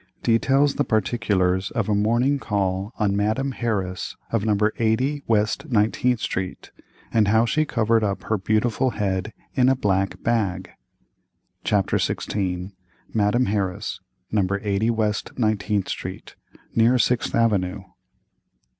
Details 0.23 0.73
the 0.73 0.83
particulars 0.83 1.69
of 1.69 1.87
a 1.87 1.93
morning 1.93 2.39
call 2.39 2.91
on 2.97 3.15
Madame 3.15 3.51
Harris, 3.51 4.17
of 4.31 4.43
No. 4.43 4.57
80 4.79 5.21
West 5.27 5.69
19th 5.69 6.17
Street, 6.21 6.71
and 7.13 7.27
how 7.27 7.45
she 7.45 7.65
covered 7.65 8.03
up 8.03 8.23
her 8.23 8.39
beautiful 8.39 8.89
head 8.89 9.31
in 9.53 9.69
a 9.69 9.75
black 9.75 10.23
bag. 10.23 10.71
CHAPTER 11.63 11.97
XVI. 11.97 12.71
MADAME 13.13 13.45
HARRIS, 13.45 13.99
No. 14.31 14.47
80 14.59 14.89
WEST 14.89 15.35
19TH 15.35 15.87
STREET, 15.89 16.35
NEAR 16.73 16.97
SIXTH 16.97 17.35
AVENUE. 17.35 17.83